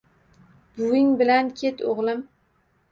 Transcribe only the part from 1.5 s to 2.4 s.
ket, oʻgʻlim…